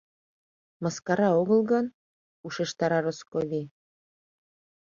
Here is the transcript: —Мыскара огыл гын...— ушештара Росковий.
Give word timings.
—Мыскара 0.83 1.29
огыл 1.41 1.61
гын...— 1.71 1.85
ушештара 2.45 2.99
Росковий. 3.05 3.67